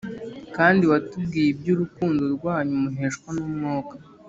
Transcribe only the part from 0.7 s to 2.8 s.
watubwiye iby’urukundo rwanyu